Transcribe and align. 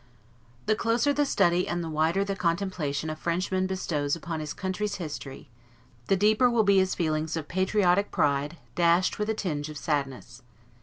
The 0.65 0.75
closer 0.75 1.13
the 1.13 1.27
study 1.27 1.67
and 1.67 1.83
the 1.83 1.87
wider 1.91 2.23
the 2.25 2.35
contemplation 2.35 3.07
a 3.11 3.15
Frenchman 3.15 3.67
bestows 3.67 4.15
upon 4.15 4.39
his 4.39 4.51
country's 4.51 4.95
history, 4.95 5.51
the 6.07 6.15
deeper 6.17 6.49
will 6.49 6.63
be 6.63 6.79
his 6.79 6.95
feelings 6.95 7.37
of 7.37 7.47
patriotic 7.47 8.09
pride, 8.11 8.57
dashed 8.73 9.19
with 9.19 9.29
a 9.29 9.35
tinge 9.35 9.69
of 9.69 9.77
sadness. 9.77 10.41